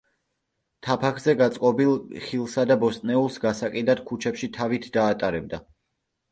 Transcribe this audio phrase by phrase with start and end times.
[0.87, 1.91] თაბახზე გაწყობილ
[2.23, 5.65] ხილსა და ბოსტნეულს გასაყიდად ქუჩებში თავით დაატარებდა.